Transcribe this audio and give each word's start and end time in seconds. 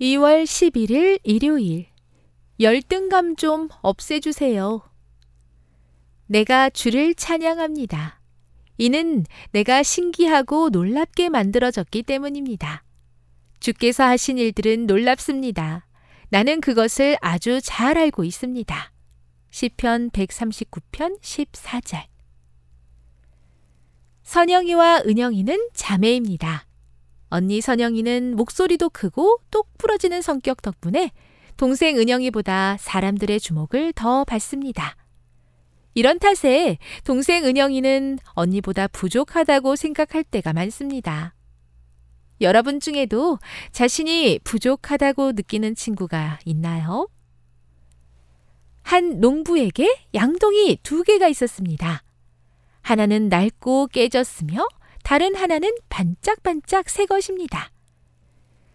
2월 0.00 0.44
11일 0.44 1.18
일요일. 1.24 1.86
열등감 2.60 3.34
좀 3.34 3.68
없애주세요. 3.82 4.80
내가 6.26 6.70
주를 6.70 7.16
찬양합니다. 7.16 8.20
이는 8.76 9.24
내가 9.50 9.82
신기하고 9.82 10.68
놀랍게 10.68 11.30
만들어졌기 11.30 12.04
때문입니다. 12.04 12.84
주께서 13.58 14.04
하신 14.04 14.38
일들은 14.38 14.86
놀랍습니다. 14.86 15.88
나는 16.28 16.60
그것을 16.60 17.16
아주 17.20 17.60
잘 17.60 17.98
알고 17.98 18.22
있습니다. 18.22 18.92
시편 19.50 20.10
139편 20.10 21.20
14절. 21.20 22.04
선영이와 24.22 25.02
은영이는 25.06 25.70
자매입니다. 25.74 26.67
언니 27.28 27.60
선영이는 27.60 28.36
목소리도 28.36 28.90
크고 28.90 29.38
똑 29.50 29.76
부러지는 29.78 30.22
성격 30.22 30.62
덕분에 30.62 31.10
동생 31.56 31.98
은영이보다 31.98 32.76
사람들의 32.78 33.40
주목을 33.40 33.92
더 33.92 34.24
받습니다. 34.24 34.96
이런 35.94 36.18
탓에 36.18 36.78
동생 37.04 37.44
은영이는 37.44 38.18
언니보다 38.34 38.88
부족하다고 38.88 39.76
생각할 39.76 40.24
때가 40.24 40.52
많습니다. 40.52 41.34
여러분 42.40 42.78
중에도 42.78 43.38
자신이 43.72 44.38
부족하다고 44.44 45.32
느끼는 45.32 45.74
친구가 45.74 46.38
있나요? 46.44 47.08
한 48.82 49.18
농부에게 49.18 50.06
양동이 50.14 50.78
두 50.82 51.02
개가 51.02 51.26
있었습니다. 51.28 52.02
하나는 52.80 53.28
낡고 53.28 53.88
깨졌으며 53.88 54.66
다른 55.08 55.34
하나는 55.34 55.70
반짝반짝 55.88 56.90
새 56.90 57.06
것입니다. 57.06 57.70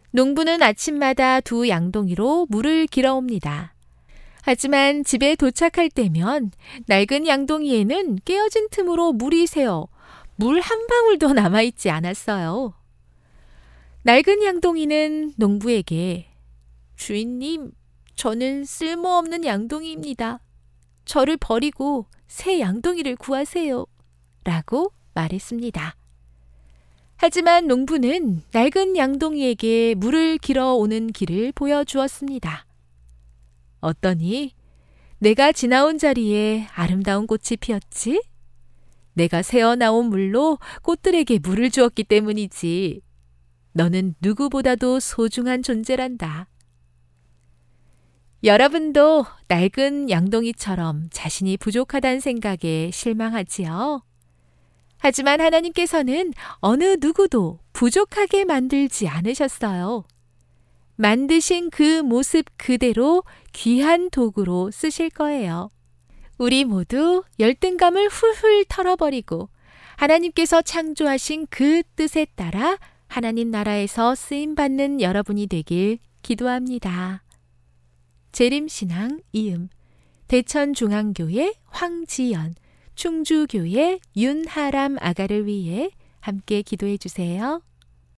농부는 0.09 0.63
아침마다 0.63 1.39
두 1.41 1.69
양동이로 1.69 2.47
물을 2.49 2.87
길어옵니다. 2.87 3.75
하지만 4.41 5.03
집에 5.03 5.35
도착할 5.35 5.91
때면 5.91 6.49
낡은 6.87 7.27
양동이에는 7.27 8.17
깨어진 8.25 8.67
틈으로 8.71 9.13
물이 9.13 9.45
새어 9.45 9.87
물 10.35 10.59
한 10.59 10.87
방울도 10.87 11.33
남아있지 11.33 11.91
않았어요. 11.91 12.73
낡은 14.01 14.41
양동이는 14.43 15.33
농부에게 15.37 16.31
주인님, 16.95 17.73
저는 18.15 18.65
쓸모없는 18.65 19.45
양동이입니다. 19.45 20.39
저를 21.05 21.37
버리고 21.37 22.07
새 22.27 22.59
양동이를 22.59 23.17
구하세요. 23.17 23.85
라고 24.43 24.91
말했습니다. 25.13 25.95
하지만 27.25 27.67
농부는 27.67 28.41
낡은 28.51 28.97
양동이에게 28.97 29.95
물을 29.95 30.37
길어 30.37 30.73
오는 30.73 31.07
길을 31.07 31.53
보여주었습니다. 31.53 32.65
어떠니? 33.79 34.53
내가 35.19 35.53
지나온 35.53 35.97
자리에 35.97 36.67
아름다운 36.73 37.25
꽃이 37.25 37.55
피었지? 37.61 38.21
내가 39.13 39.41
새어 39.41 39.77
나온 39.77 40.07
물로 40.07 40.59
꽃들에게 40.81 41.39
물을 41.39 41.71
주었기 41.71 42.03
때문이지. 42.03 42.99
너는 43.71 44.15
누구보다도 44.19 44.99
소중한 44.99 45.63
존재란다. 45.63 46.49
여러분도 48.43 49.25
낡은 49.47 50.09
양동이처럼 50.09 51.07
자신이 51.09 51.55
부족하다는 51.55 52.19
생각에 52.19 52.91
실망하지요? 52.91 54.01
하지만 55.03 55.41
하나님께서는 55.41 56.31
어느 56.59 56.95
누구도 56.97 57.59
부족하게 57.73 58.45
만들지 58.45 59.09
않으셨어요. 59.09 60.05
만드신 60.95 61.71
그 61.71 62.01
모습 62.01 62.45
그대로 62.55 63.25
귀한 63.51 64.09
도구로 64.09 64.71
쓰실 64.71 65.09
거예요. 65.09 65.69
우리 66.37 66.63
모두 66.63 67.21
열등감을 67.37 68.07
훌훌 68.07 68.63
털어버리고 68.69 69.49
하나님께서 69.97 70.61
창조하신 70.61 71.47
그 71.49 71.83
뜻에 71.97 72.25
따라 72.35 72.77
하나님 73.07 73.51
나라에서 73.51 74.15
쓰임받는 74.15 75.01
여러분이 75.01 75.47
되길 75.47 75.99
기도합니다. 76.21 77.23
재림신앙 78.31 79.19
이음 79.33 79.67
대천중앙교회 80.29 81.55
황지연 81.65 82.55
충주교회 82.95 83.99
윤하람 84.15 84.97
아가를 84.99 85.45
위해 85.45 85.91
함께 86.19 86.61
기도해 86.61 86.97
주세요. 86.97 87.61